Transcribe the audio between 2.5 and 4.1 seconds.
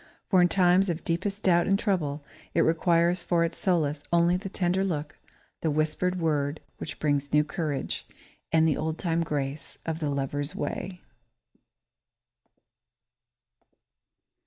it requires for its solace